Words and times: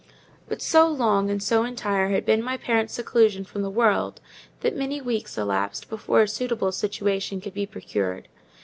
But 0.49 0.63
so 0.63 0.87
long 0.87 1.29
and 1.29 1.43
so 1.43 1.63
entire 1.63 2.09
had 2.09 2.25
been 2.25 2.41
my 2.41 2.57
parents' 2.57 2.95
seclusion 2.95 3.45
from 3.45 3.61
the 3.61 3.69
world, 3.69 4.19
that 4.61 4.75
many 4.75 4.99
weeks 4.99 5.37
elapsed 5.37 5.91
before 5.91 6.23
a 6.23 6.27
suitable 6.27 6.71
situation 6.71 7.39
could 7.39 7.53
be 7.53 7.67
procured. 7.67 8.27